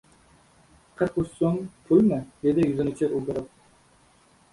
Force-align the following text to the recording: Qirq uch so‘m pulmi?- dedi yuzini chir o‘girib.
Qirq 1.01 1.19
uch 1.23 1.35
so‘m 1.41 1.59
pulmi?- 1.89 2.17
dedi 2.47 2.65
yuzini 2.71 2.95
chir 3.03 3.13
o‘girib. 3.19 3.53